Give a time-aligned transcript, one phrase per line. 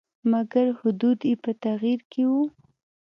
[0.31, 2.43] مګر حدود یې په تغییر کې وو.